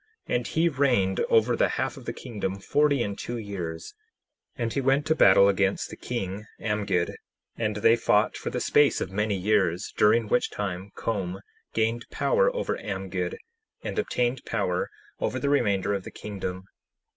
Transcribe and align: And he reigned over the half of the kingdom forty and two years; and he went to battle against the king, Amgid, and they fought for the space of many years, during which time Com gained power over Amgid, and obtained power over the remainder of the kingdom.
And 0.25 0.47
he 0.47 0.67
reigned 0.67 1.19
over 1.29 1.55
the 1.55 1.69
half 1.77 1.95
of 1.95 2.05
the 2.05 2.11
kingdom 2.11 2.57
forty 2.57 3.03
and 3.03 3.15
two 3.15 3.37
years; 3.37 3.93
and 4.55 4.73
he 4.73 4.81
went 4.81 5.05
to 5.05 5.13
battle 5.15 5.47
against 5.47 5.91
the 5.91 5.95
king, 5.95 6.45
Amgid, 6.59 7.13
and 7.55 7.75
they 7.75 7.95
fought 7.95 8.35
for 8.35 8.49
the 8.49 8.59
space 8.59 8.99
of 8.99 9.11
many 9.11 9.35
years, 9.37 9.93
during 9.95 10.27
which 10.27 10.49
time 10.49 10.89
Com 10.95 11.37
gained 11.75 12.07
power 12.09 12.49
over 12.55 12.77
Amgid, 12.79 13.37
and 13.83 13.99
obtained 13.99 14.43
power 14.43 14.89
over 15.19 15.37
the 15.39 15.49
remainder 15.49 15.93
of 15.93 16.03
the 16.03 16.09
kingdom. 16.09 16.63